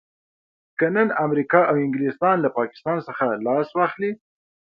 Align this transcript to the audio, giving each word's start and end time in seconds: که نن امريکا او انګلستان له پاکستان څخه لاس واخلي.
که 0.77 0.85
نن 0.95 1.09
امريکا 1.25 1.61
او 1.69 1.75
انګلستان 1.85 2.35
له 2.41 2.49
پاکستان 2.57 2.97
څخه 3.07 3.25
لاس 3.45 3.69
واخلي. 3.79 4.11